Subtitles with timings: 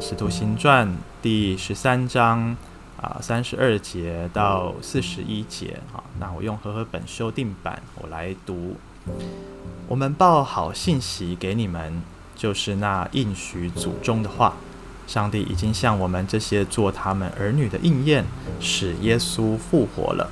[0.02, 0.88] 《使徒行传》
[1.20, 2.56] 第十三章
[2.96, 6.02] 啊三十二节到四十一节啊。
[6.18, 8.76] 那我用和合本修订版，我来读。
[9.88, 12.00] 我们报好信息给你们，
[12.34, 14.56] 就是那应许祖宗的话。
[15.06, 18.24] 上帝已经向我们这些做他们儿女的应验，
[18.58, 20.30] 使耶稣复活了。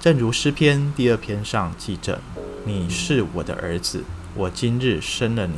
[0.00, 2.18] 正如诗篇第二篇上记着
[2.64, 5.56] ：“你是我的儿子，我今日生了你。”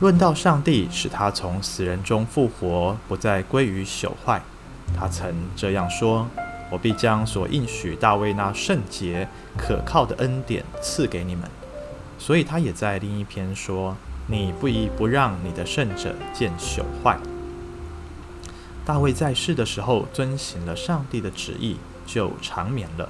[0.00, 4.40] 论到上帝使他从死人中复活，不再归于朽坏，
[4.96, 6.26] 他曾这样说
[6.70, 11.50] ：“我必将所应许大卫那圣洁可靠的恩典赐给你们。”
[12.18, 13.96] 所以他也在另一篇说。
[14.30, 17.16] 你不宜不让你的圣者见朽坏。
[18.84, 23.08] 大卫在世的时候遵行了上帝的旨意，就长眠了，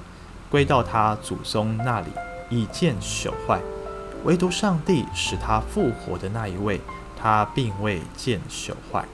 [0.49, 2.07] 归到他祖宗那里，
[2.49, 3.59] 以见朽坏。
[4.23, 6.81] 唯独上帝使他复活的那一位，
[7.17, 9.05] 他并未见朽坏。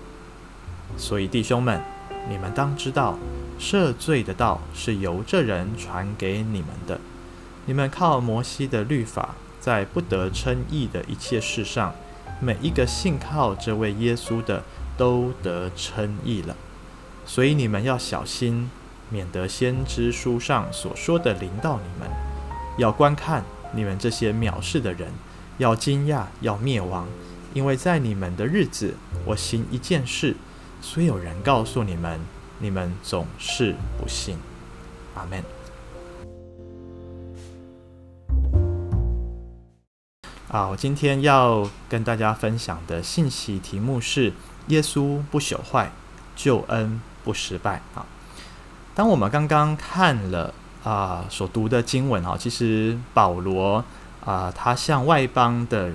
[0.98, 1.82] 所以弟兄们，
[2.30, 3.18] 你们当知道，
[3.60, 7.00] 赦罪的道是由这人传给你们的。
[7.66, 9.36] 你们靠摩西的律法。
[9.58, 11.96] 在不得称义的一切事上，
[12.40, 14.62] 每一个信靠这位耶稣的
[14.96, 16.56] 都得称义了。
[17.26, 18.70] 所以你们要小心，
[19.10, 22.08] 免得先知书上所说的临到你们。
[22.78, 23.44] 要观看
[23.76, 25.12] 你们这些藐视的人，
[25.58, 27.06] 要惊讶，要灭亡，
[27.54, 28.96] 因为在你们的日子，
[29.26, 30.36] 我行一件事，
[30.82, 32.20] 虽有人告诉你们，
[32.58, 34.38] 你们总是不信。
[35.16, 35.44] 阿门。
[40.48, 44.32] 好，我今天要跟大家分享的信息题目是：
[44.68, 45.92] 耶稣不朽坏，
[46.36, 47.82] 救恩不失败。
[47.94, 48.06] 啊，
[48.94, 50.54] 当我们刚刚看了
[50.86, 53.84] 啊、所读的经文哈，其实保罗
[54.24, 55.92] 啊、他向外邦的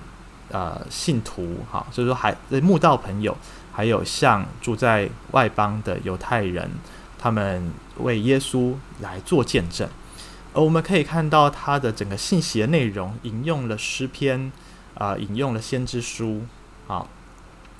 [0.50, 3.36] 呃信徒哈，所以说还慕道朋友，
[3.72, 6.68] 还有向住在外邦的犹太人，
[7.16, 9.88] 他们为耶稣来做见证。
[10.52, 14.50] 而我们可以看到他的整个信息的内容，引用了诗篇，
[14.94, 16.42] 啊、引用了先知书，
[16.88, 17.06] 啊，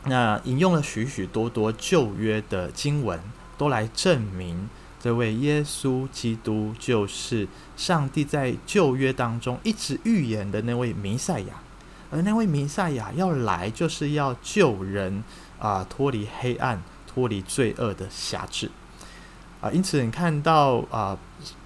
[0.04, 3.19] 那引用了许许多多旧约的经文，
[3.59, 4.69] 都来证明
[5.03, 11.55] 这位耶稣基督就是上帝在旧约当中一直预言的那位弥赛亚，
[12.11, 15.25] 而那位弥赛亚要来，就是要救人
[15.59, 18.71] 啊，脱离黑暗，脱离罪恶的辖制。
[19.62, 21.17] 啊，因此你看到啊，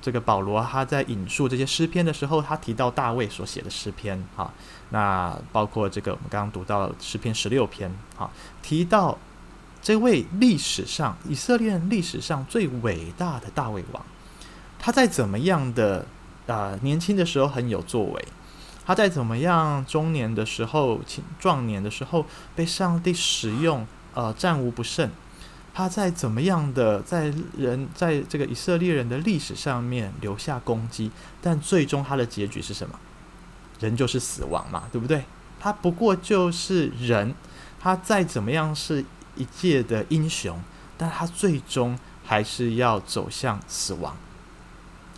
[0.03, 4.53] 这个保罗他在引述这些诗篇的时候，他提到大卫所写的诗篇啊，
[4.91, 8.31] 那包括这个我们刚刚读到诗篇十六篇啊，
[8.63, 9.17] 提到
[9.85, 14.03] 这位历史上以色列历史上最伟大的大卫王，
[14.79, 16.07] 他在怎么样的
[16.47, 18.25] 啊年轻的时候很有作为，
[18.87, 21.03] 他在怎么样中年的时候、
[21.39, 22.25] 壮年的时候
[22.57, 25.11] 被上帝使用，呃，战无不胜。
[25.75, 31.11] 他在怎么样的在人在这个以色列人的历史上面留下功绩，
[31.43, 32.99] 但最终他的结局是什么？
[33.81, 35.25] 人就是死亡嘛，对不对？
[35.61, 37.35] 他不过就是人，
[37.81, 39.05] 他再怎么样是
[39.37, 40.61] 一介的英雄，
[40.97, 44.17] 但他最终还是要走向死亡。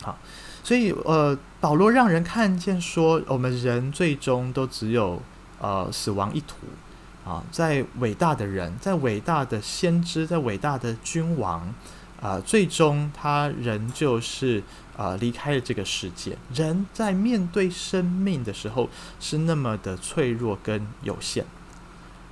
[0.02, 0.18] 好，
[0.62, 5.20] 所以呃，保罗让人看见说，我们人最终都只有
[5.60, 6.56] 呃死亡一途。
[7.24, 11.74] 啊，在伟大的人，在伟大的先知，在伟大的君王，
[12.22, 14.62] 啊，最终他仍旧是
[14.96, 16.38] 啊离开了这个世界。
[16.54, 18.88] 人在面对生命的时候
[19.18, 21.44] 是那么的脆弱跟有限，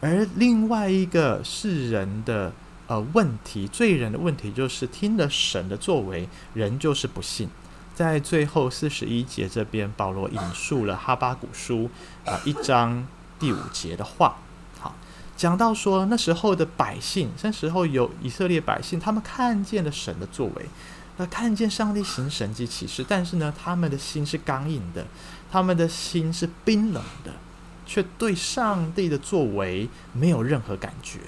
[0.05, 2.53] 而另外一个世人的
[2.89, 7.49] 呃问题，罪人的问题就是听了神的作为，人就是不信。
[7.95, 11.89] 在最后四十一节这边，保罗引述了哈巴谷书
[12.27, 13.07] 啊一章
[13.39, 14.37] 第五节的话。
[14.79, 14.95] 好
[15.39, 20.67] 讲到说，那时候的百姓，那时候有以色列百姓，他们看见了神的作为，
[21.17, 25.07] 那看见上帝行神迹奇事，但是呢，他们的心是刚硬的，
[25.51, 27.33] 他们的心是冰冷的，
[27.87, 31.21] 却对上帝的作为没有任何感觉。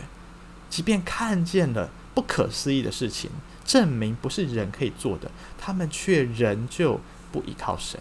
[0.69, 3.31] 即便看见了不可思议的事情，
[3.64, 7.00] 证明不是人可以做的，他们却仍旧
[7.32, 8.00] 不依靠神。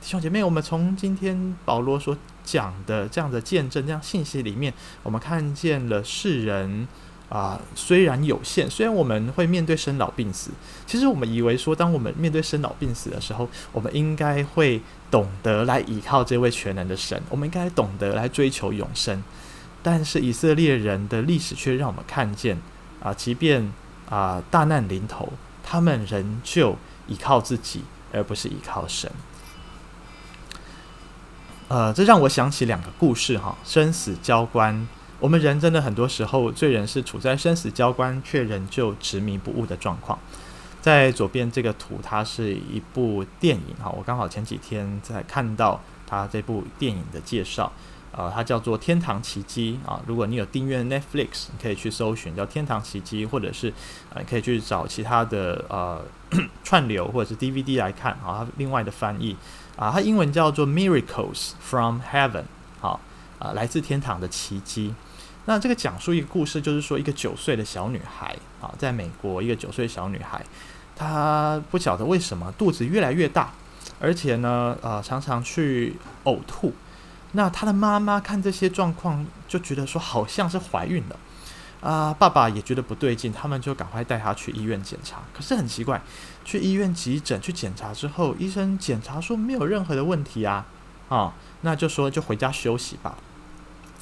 [0.00, 4.72] 弟兄姐妹，我们从今天保罗所讲的这样的见证、这样信息里面，
[5.02, 6.88] 我们看见了世人
[7.30, 10.50] 啊、虽然有限，虽然我们会面对生老病死，
[10.84, 14.82] 其实我们以为说，当我们面对生老病死的时候，我们应该会
[15.12, 19.22] 懂得来依靠这位全能的神，我们应该懂得来追求永生。
[19.80, 22.58] 但是以色列人的历史却让我们看见
[23.00, 23.72] 啊、即便
[24.08, 26.76] 啊、大难临头，他们仍旧
[27.06, 29.10] 依靠自己，而不是依靠神。
[31.68, 34.88] 呃，这让我想起两个故事哈，生死交关
[35.20, 40.18] 我们人真的很多时候，罪人是处在生死交关，却仍旧执迷不悟的状况。
[40.80, 47.70] 在左边这个图，它是一部电影哈，我刚好前几天在看到它这部电影的介绍，
[48.12, 50.00] 呃，它叫做《天堂奇迹》啊。
[50.06, 53.70] 如果你有订阅 Netflix，你可以去搜寻叫《天堂奇迹》，或者是
[54.14, 56.02] 呃，可以去找其他的呃
[56.64, 58.40] 串流或者是 DVD 来看啊。
[58.40, 59.36] 它另外的翻译
[59.76, 62.30] 啊，它英文叫做《Miracles from Heaven》
[62.80, 62.98] 好
[63.38, 64.94] 啊，来自天堂的奇迹。
[65.46, 70.44] 那这个讲述一个故事，就是说一个九岁的小女孩啊，在美国，一个九岁小女孩，
[70.94, 73.52] 她不晓得为什么肚子越来越大，
[73.98, 76.74] 而且呢，呃，常常去呕吐。
[77.32, 81.16] 那她的妈妈看这些状况，就觉得说好像是怀孕了
[81.80, 82.12] 啊。
[82.12, 85.22] 爸爸也觉得不对劲，他们就赶快带她去医院检查。
[85.34, 86.00] 可是很奇怪，
[86.44, 90.66] 去医院急诊去检查之后，医生检查说没有任何的问题啊，
[91.08, 91.32] 啊，
[91.62, 93.16] 那就说就回家休息吧。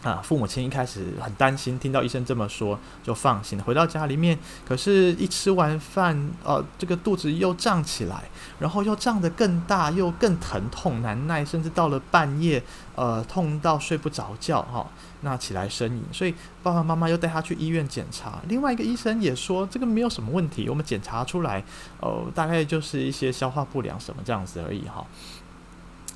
[0.04, 3.64] 啊，父母亲一开始很担心，听到医生这么说就放心了。
[3.64, 8.22] 回到家里面，可是，一吃完饭，呃，这个肚子又胀起来，
[8.60, 12.62] 然后又胀得更大，又更疼痛难耐，甚至到了半夜，
[12.94, 14.86] 呃，痛到睡不着觉，哈、
[15.22, 16.04] 那起来呻吟。
[16.12, 18.40] 所以爸爸妈妈又带他去医院检查。
[18.46, 21.64] 另外一个医生也说，这个没有什么问题，我们检查出来，
[22.00, 25.04] 呃，大概就是一些消化不良什么这样子而已，哈、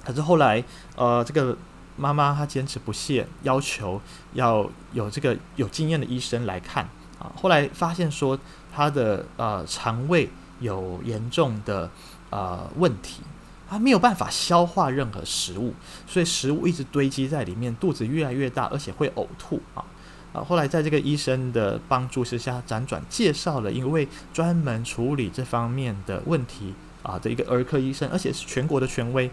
[0.05, 0.63] 可是后来，
[0.95, 1.59] 呃，这个。
[1.97, 4.01] 妈妈她坚持不懈，要求
[4.35, 7.31] 要有这个有经验的医生来看啊。
[7.37, 8.39] 后来发现说
[8.75, 10.29] 她的呃肠胃
[10.61, 11.91] 有严重的
[12.31, 13.23] 呃问题，
[13.69, 15.75] 她没有办法消化任何食物，
[16.07, 19.85] 所以食物一直堆积在里面，肚子越来越大，而且会呕吐啊
[20.33, 20.43] 啊。
[20.43, 29.31] 后来在这个医生的帮助之下，辗转介绍了一位专门处理这方面的问题啊的一个儿科医生，而且是全国的权威。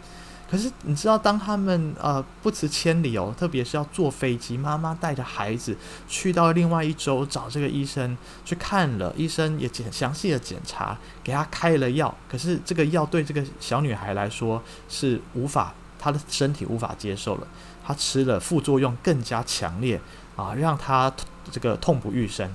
[0.49, 12.11] 可是你知道，当他们呃不辞千里哦，特别是要坐飞机，妈妈带着孩子去到另外一周找这个医生去看了，医生也检详细的检查，给他开了药。
[12.27, 17.47] 可是这个药对这个小女孩来说是无法，她的身体无法接受了，
[17.85, 20.01] 她吃了副作用更加强烈
[20.35, 21.13] 啊，让她
[21.51, 22.49] 这个痛不欲生。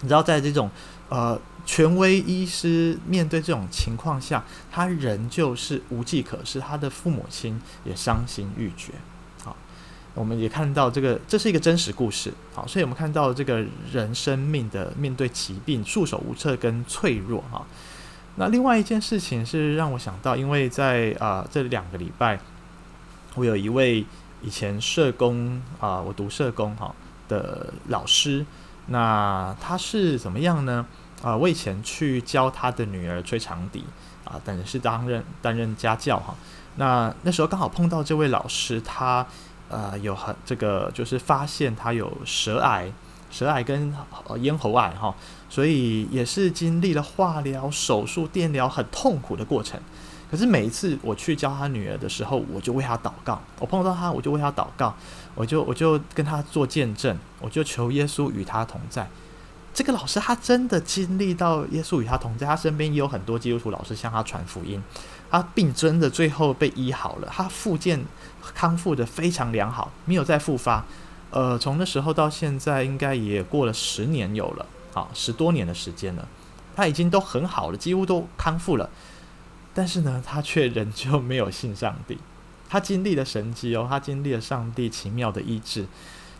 [0.00, 0.70] 你知道，在这种
[1.08, 1.40] 呃。
[1.66, 8.92] 权威医师面对这种情况下，他仍旧是无计可施，他的父母亲也伤心欲绝。
[9.42, 9.56] 好，
[10.12, 12.30] 我们也看到这个，这是一个真实故事。
[12.54, 17.42] 好，所以我们看到这个人生命的面对疾病束手无策跟脆弱。
[17.50, 17.64] 哈，
[18.36, 22.38] 那另外一件事情是让我想到，因为在啊、这两个礼拜，
[23.36, 24.04] 我有一位
[24.42, 26.94] 以前社工啊、我读社工哈
[27.26, 28.44] 的老师，
[28.86, 30.84] 那他是怎么样呢？
[31.22, 33.84] 啊、呃，我以前去教他的女儿吹长笛
[34.24, 36.34] 啊，等于是担任担任家教哈。
[36.76, 39.26] 那那时候刚好碰到这位老师，他
[39.70, 42.92] 呃有很这个就是发现他有舌癌，
[43.30, 43.94] 舌癌跟
[44.40, 45.14] 咽喉癌哈，
[45.48, 49.80] 所以也是经历了化疗、手术、电疗很痛苦的过程。
[50.30, 53.40] 可是每一次我去教他女儿的时候，我就为他祷告。
[53.60, 54.92] 我碰到他，我就为他祷告，
[55.34, 59.08] 我就我就跟他做见证，我就求耶稣与他同在。
[59.72, 64.80] 这个老师他真的经历到耶稣与他同在，他身边也有很多基督徒老师向他传福音，
[65.30, 68.04] 他病真的最后被医好了，他复健
[68.54, 70.84] 康复得非常良好，没有再复发。
[71.30, 76.28] 呃，从那时候到现在，应该也过了十年有了，好，十多年的时间了，
[76.76, 78.88] 他已经都很好了，几乎都康复了。
[79.74, 82.16] 但是呢，他却仍旧没有信上帝，
[82.68, 85.86] 他经历了神迹哦，他经历了上帝奇妙的医治。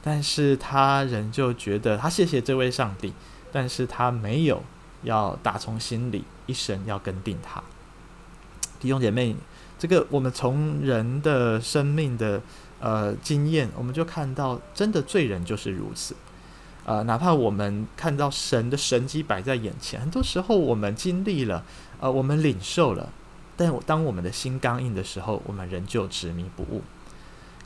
[0.07, 3.15] 但是他仍旧觉得他谢谢这位上帝，
[3.51, 4.63] 但是他没有
[5.03, 7.63] 要打从心里一生要跟定他。
[8.79, 9.35] 弟兄姐妹，
[9.79, 12.43] 这个我们从人的生命的
[12.81, 16.15] 呃经验，我们就看到，真的罪人就是如此。
[16.85, 21.65] 呃，哪怕我们看到神的神迹摆在眼前，很多时候我们经历了，
[21.99, 23.11] 呃，我们领受了，
[23.57, 26.83] 但当我们的心刚硬的时候，我们仍旧执迷不悟。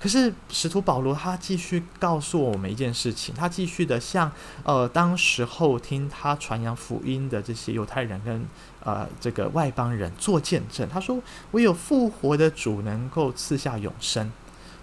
[0.01, 4.31] 可是使徒保罗他继续告诉我们一件事情，他继续的向
[4.63, 8.47] 呃当时候听他传扬福音的这些犹太人跟
[8.85, 10.89] 呃这个外邦人做见证。
[10.89, 14.31] 他说：“唯有复活的主能够赐下永生。”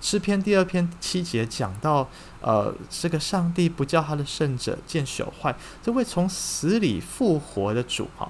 [0.02, 2.10] 诗篇第二篇七节讲到，
[2.42, 8.30] 呃，这个上帝不叫他的圣者见朽坏，这位从死里复活的主哈，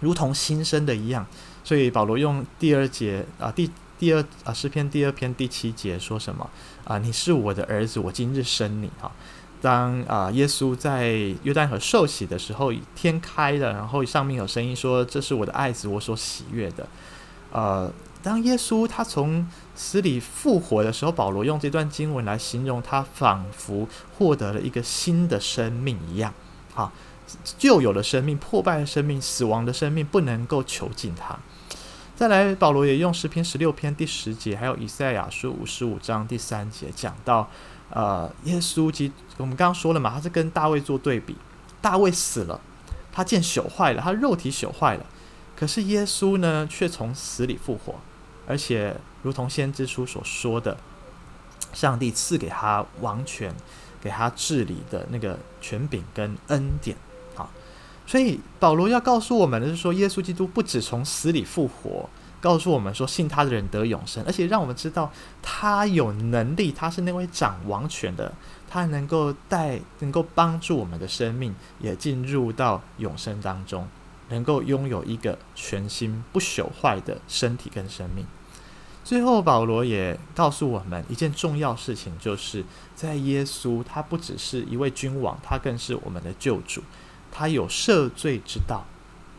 [0.00, 1.24] 如同新生的一样。
[1.64, 3.68] 所以保罗用第二节啊、第。
[3.96, 6.50] 第二啊，诗篇第二篇第七节说什么
[6.84, 6.98] 啊？
[6.98, 9.10] 你是我的儿子，我今日生你哈。
[9.62, 11.12] 当啊，耶稣在
[11.44, 16.86] 约旦河受洗的时候，天开了，然后上面有声音说：“这是我的爱子，我所喜悦的。”
[17.52, 17.90] 呃，
[18.20, 26.34] 当耶稣他从死里复活的时候，保罗用这段经文来形容他，仿佛获得了一个新的生命一样。
[26.74, 26.92] 好，
[27.56, 31.38] 旧有的生命、破败的生命、死亡的生命不能够囚禁他。
[32.16, 37.48] 再来，保罗也用诗篇十六篇第十节，还有以赛亚书五十五章第三节讲到，
[37.90, 41.36] 呃，耶稣基，我们刚刚说了嘛，他是跟大卫做对比，
[41.80, 42.60] 大卫死了，
[43.12, 45.04] 他见朽坏了，他肉体朽坏了，
[45.56, 47.96] 可是耶稣呢，却从死里复活。
[48.46, 50.76] 而且，如同先知书所说的，
[51.72, 53.52] 上帝赐给他王权，
[54.04, 56.96] 给他治理的那个权柄跟恩典。
[57.34, 57.50] 好，
[58.06, 62.08] 所以保罗要告诉我们的是说，耶稣基督不止从死里复活，
[62.40, 65.10] 告诉我们说，信他的人得永生，而且让我们知道
[65.42, 68.32] 他有能力，他是那位掌王权的，
[68.70, 73.88] 他能够带，能够帮助我们的生命也进入到永生当中。
[74.30, 78.26] 能够拥有一个全新不朽坏的身体跟生命。
[79.04, 86.82] 最后，保罗也告诉我们一件重要事情，就是在耶稣，他不只是一位君王，他更是我们的救主，
[87.30, 88.86] 他有赦罪之道，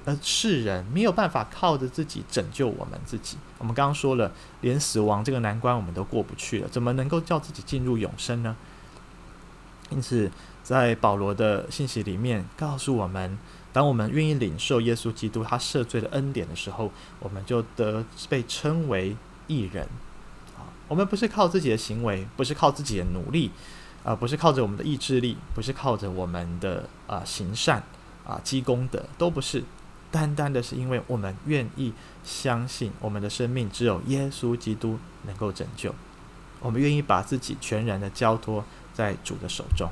[0.05, 3.37] 而世人没有办法靠着自己拯救我们自己。
[3.57, 4.31] 我们刚刚说了，
[4.61, 8.55] 连死亡这个难关我们都过不去了，怎么能够叫自己进入永生呢？
[9.89, 10.31] 因此，
[10.61, 13.37] 在保罗的信息里面告诉我们。
[13.73, 19.87] 当我们愿意领受耶稣基督他赦罪的恩典的时候，我们就得被称为义人。
[20.57, 23.51] 啊，我们不是靠自己的行为，不是靠自己的努力，
[24.03, 27.83] 啊，不是靠着我们的意志力，不是靠着我们的啊行善
[28.25, 29.63] 啊积功德，都不是，
[30.11, 35.93] 单单的是因为我们愿意相信我们的生命只有耶稣基督能够拯救，
[36.61, 39.89] 我们愿意把自己全然的交托在主的手中。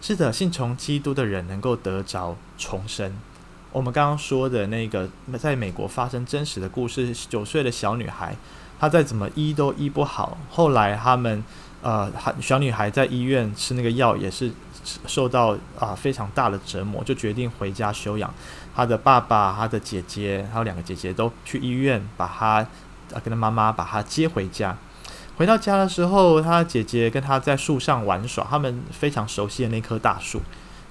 [0.00, 3.14] 是的，信从基督的人能够得着重生。
[3.72, 8.36] 我们刚刚说的那个在美国发生真实的故事，九岁的小女孩，
[8.78, 10.36] 她再怎么医都医不好。
[10.50, 11.42] 后来他们
[11.80, 14.52] 呃，小女孩在医院吃那个药，也是
[15.06, 18.32] 受到啊、非常大的折磨，就决定回家休养。
[18.74, 22.66] 她的爸爸、她的姐姐还有两个姐姐都去医院把她，
[23.12, 24.76] 呃，跟她妈妈把她接回家。
[25.38, 30.42] 回到家的时候，她姐姐跟她在树上玩耍，他们非常熟悉的那棵大树。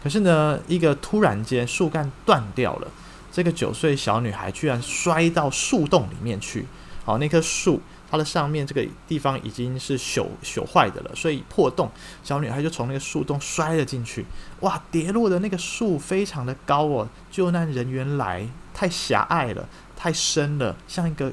[0.02, 2.88] 可是呢，一个突然间树干断掉了，
[3.32, 6.66] 这个九岁小女孩居然摔到树洞里面去。
[7.06, 11.90] 好，那棵树它的上面这个地方已经是朽朽坏的了，所以破洞，
[12.24, 14.26] 小女孩就从那个树洞摔了进去。
[14.60, 21.32] 哇，跌落的那个树非常的高哦，救难人员来太狭隘了，太深了，像一个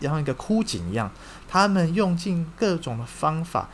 [0.00, 1.10] 像一个枯井一样。
[1.48, 3.70] 他们用尽各种的方法，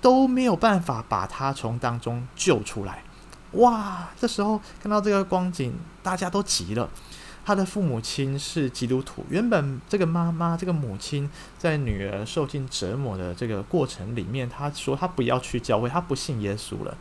[0.00, 3.02] 都没有办法把他从当中救出来。
[3.52, 4.08] 哇！
[4.18, 5.72] 这时候看到这个光景，
[6.02, 6.88] 大家都急了。
[7.44, 16.96] 他的父母亲是基督徒，原本这个妈妈、这个母亲在女儿受尽折磨的这个过程里面，她说她不要去教会，她不信耶稣了。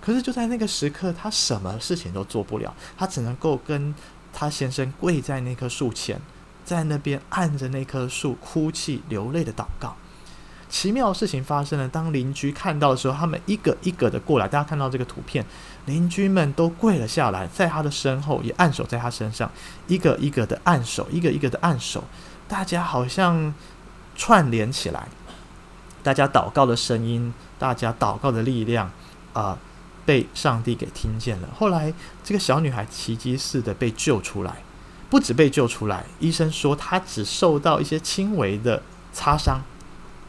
[0.00, 3.92] 可是就在那个时刻，她什么事情都做不了，她只能够跟
[4.32, 6.20] 她先生跪在那棵树前。
[6.64, 9.96] 在那边按着那棵树哭泣流泪的祷告，
[10.68, 11.88] 奇妙的事情发生了。
[11.88, 14.46] 当邻居看到的时候，他们一个一个的过来。
[14.46, 15.42] 大家看到这个图片，
[15.88, 19.50] 邻居们都跪了下来，在他的身后也按手在他身上，
[19.86, 22.04] 一个一个的按手，一个一个的按手。
[22.46, 23.54] 大家好像
[24.14, 25.08] 串联起来，
[26.02, 28.92] 大家祷告的声音，大家祷告的力量
[29.32, 29.58] 啊、
[30.04, 31.48] 被上帝给听见了。
[31.58, 31.92] 后来，
[32.22, 34.56] 这个小女孩奇迹似的被救出来。
[35.10, 39.62] 不止被救出来，医生说她只受到一些轻微的擦伤。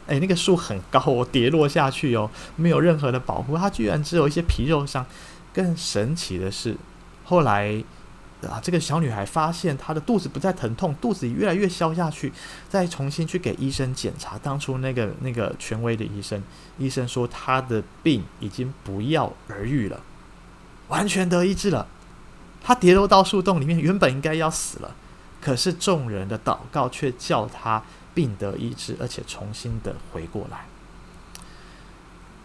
[0.06, 5.04] 诶，那个树很高哦，跌落下去哦，没有任何的保护，他居然只有一些皮肉伤。
[5.52, 6.76] 更神奇的是，
[7.24, 7.82] 后来
[8.42, 12.32] 啊，这个小女孩发现她的肚子不再疼痛，肚子越来越消下去，
[12.68, 14.38] 再重新去给医生检查。
[14.38, 16.42] 当初那个那个权威的医生，
[16.78, 20.00] 医生说她的病已经不药而愈了，
[20.88, 21.86] 完全得医治了。
[22.62, 24.94] 她跌落到树洞里面，原本应该要死了，
[25.40, 27.82] 可是众人的祷告却叫她
[28.14, 30.64] 病得医治，而且重新的回过来。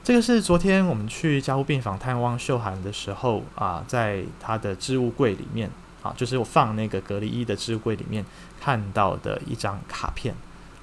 [0.06, 5.68] 这个是昨天我们去加护病房探望秀涵的时候啊，在他的置物柜里面
[6.04, 8.24] 啊，就是我放那个隔离衣的置物柜里面
[8.62, 10.36] 看到的一张卡片。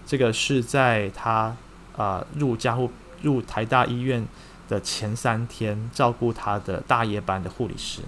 [0.05, 1.57] 这个是在他
[1.97, 2.91] 啊入加护
[3.23, 4.27] 入台大医院
[4.69, 8.03] 的前三天照顾他的大夜班的护理师。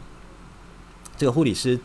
[1.16, 1.78] 这个护理师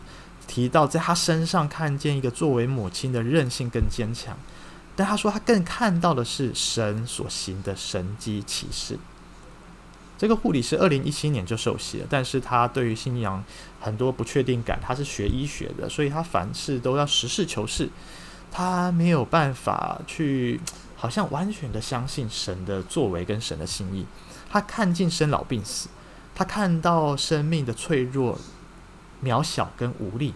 [0.48, 4.36] 提到，在他身上看见一个作为母亲的韧性跟坚强，
[4.96, 8.98] 但他说他更看到的是神所行的神迹奇事。
[10.20, 13.42] 这个护理师二零一七年就受洗了，但是他对于信仰
[13.80, 17.88] 很多不确定感，他是学医学的，所以他凡事都要实事求是。
[18.52, 20.60] 他没有办法去，
[20.94, 24.04] 好像完全的相信神的作为跟神的心意。
[24.50, 25.88] 他看尽生老病死，
[26.34, 28.38] 他看到生命的脆弱、
[29.24, 30.34] 渺小跟无力。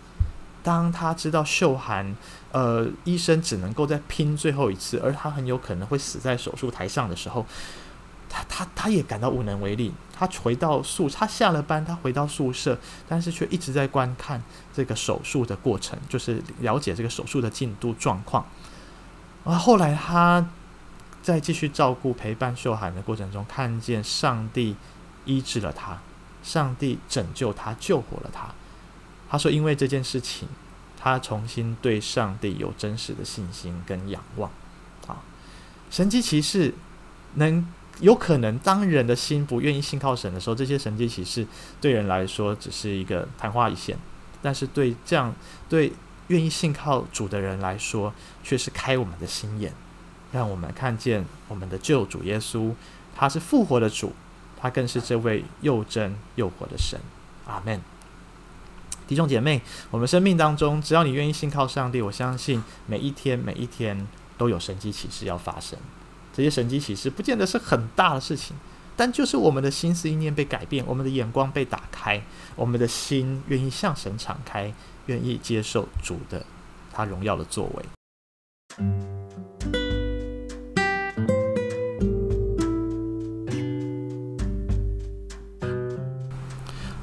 [0.63, 2.17] 当他知道秀涵，
[2.53, 7.45] 呃，医生只能够再拼最后一次，而他很有可能会死在手术台上的时候，
[8.35, 9.95] 他他他也感到无能为力。
[10.17, 18.45] 他回到宿，他下了班，他回到宿舍，但是却一直在观看这个手术的过程，就是了解这个手术的进度状况。
[19.45, 20.49] 啊，后来他
[21.23, 24.77] 在继续照顾陪伴秀涵的过程中，看见上帝
[25.25, 26.01] 医治了他，
[26.43, 28.49] 上帝拯救他，救活了他。
[29.29, 30.49] 他说：“因为这件事情，
[30.97, 34.49] 他重新对上帝有真实的信心跟仰望。
[35.09, 35.19] 啊，
[35.91, 36.73] 神迹骑士
[37.35, 37.67] 能
[38.01, 41.47] 有可能，当人的心不愿意信靠神的时候，这些神迹奇事
[41.81, 43.97] 对人来说只是一个昙花一现；
[44.43, 45.35] 但是对这样
[45.69, 45.93] 对
[46.29, 49.73] 愿意信靠主的人来说，却是开我们的心眼，
[50.33, 52.73] 让我们看见我们的救主耶稣，
[53.15, 54.13] 他是复活的主，
[54.57, 57.01] 他更是这位又真又活的神。
[57.47, 57.81] 阿门。”
[59.07, 59.61] 弟兄姐妹，
[59.91, 64.07] 我们生命当中，只要你愿意信靠上帝，我相信每一天每一天
[64.39, 65.79] 都有神迹奇事要发生。
[66.37, 68.57] 这些神迹奇事不见得是很大的事情，
[68.97, 72.21] 但就是我们的心思意念被改变，我们的眼光被打开，
[72.57, 74.75] 我们的心愿意向神敞开，
[75.07, 76.45] 愿意接受主的
[76.93, 77.85] 他荣耀的作为。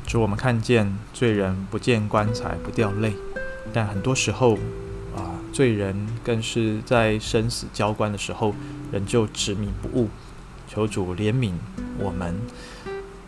[0.05, 3.13] 主我们看见罪人不见棺材不掉泪，
[3.71, 4.57] 但很多时候，
[5.51, 8.53] 罪人更是在生死交关的时候，
[8.91, 10.08] 仍旧执迷不悟。
[10.67, 11.51] 求主怜悯
[12.00, 12.34] 我们，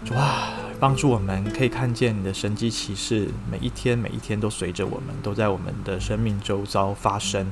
[0.05, 7.51] 主啊，帮助我们可以看见你的神迹奇事，每一天每一天都随着我们，都在我们的生命周遭发生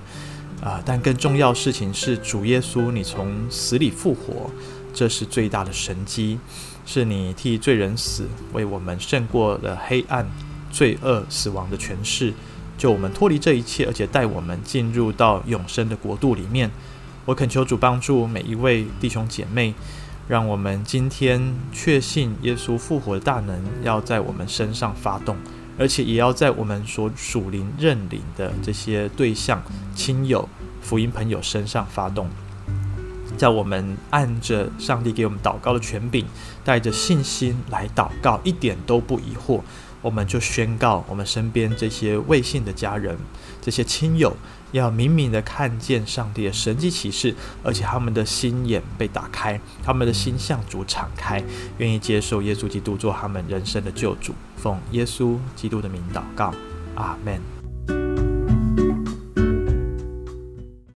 [0.64, 0.82] 啊。
[0.86, 4.50] 但更重要事情是，主耶稣你从死里复活，
[4.94, 6.40] 这是最大的神迹。
[6.84, 10.26] 是你替罪人死，为我们胜过了黑暗、
[10.72, 12.34] 罪恶、死亡的权势，
[12.82, 16.72] 救我们脱离这一切，而且带我们进入到永生的国度里面。
[17.26, 19.76] 我恳求主帮助每一位弟兄姐妹，
[20.28, 25.38] 让我们今天确信耶稣复活的大能要在我们身上发动，
[25.78, 29.62] 而且也要在我们所属灵认领的这些对象、
[29.94, 30.50] 亲友、
[30.82, 32.28] 福音朋友身上发动。
[33.38, 36.26] 在我们按着上帝给我们祷告的权柄，
[36.64, 39.62] 带着信心来祷告，一点都不疑惑，
[40.02, 43.18] 我们就宣告我们身边这些未信的家人、
[43.62, 44.36] 这些亲友，
[44.72, 51.44] 要明明的看见上帝的神迹启示，而且他们的心眼被打开，他们的心向主敞开，
[51.78, 54.34] 愿意接受耶稣基督做他们人生的救主。
[54.58, 56.54] 奉耶稣基督的名祷告，
[56.96, 57.51] 阿门。